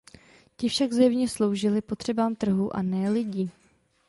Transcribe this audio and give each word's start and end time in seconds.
Ti 0.57 0.69
však 0.69 0.93
zjevně 0.93 1.27
sloužili 1.27 1.81
potřebám 1.81 2.35
trhu, 2.35 2.75
a 2.75 2.81
ne 2.81 3.09
lidí. 3.09 3.51